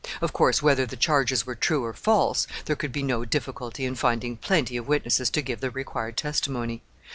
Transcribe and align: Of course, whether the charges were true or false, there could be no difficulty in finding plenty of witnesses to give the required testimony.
Of 0.19 0.33
course, 0.33 0.63
whether 0.63 0.87
the 0.87 0.95
charges 0.97 1.45
were 1.45 1.53
true 1.53 1.85
or 1.85 1.93
false, 1.93 2.47
there 2.65 2.75
could 2.75 2.91
be 2.91 3.03
no 3.03 3.23
difficulty 3.23 3.85
in 3.85 3.93
finding 3.93 4.35
plenty 4.35 4.75
of 4.77 4.87
witnesses 4.87 5.29
to 5.29 5.43
give 5.43 5.61
the 5.61 5.69
required 5.69 6.17
testimony. 6.17 6.81